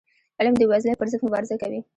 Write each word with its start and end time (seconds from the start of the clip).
علم 0.39 0.53
د 0.57 0.61
بېوزلی 0.69 0.95
پر 0.99 1.07
ضد 1.11 1.21
مبارزه 1.27 1.55
کوي. 1.61 1.79